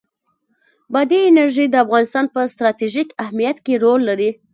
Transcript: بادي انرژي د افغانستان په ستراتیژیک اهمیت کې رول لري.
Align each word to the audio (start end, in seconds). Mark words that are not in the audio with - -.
بادي 0.93 1.19
انرژي 1.29 1.65
د 1.69 1.75
افغانستان 1.85 2.25
په 2.33 2.39
ستراتیژیک 2.53 3.09
اهمیت 3.23 3.57
کې 3.65 3.73
رول 3.83 4.01
لري. 4.09 4.29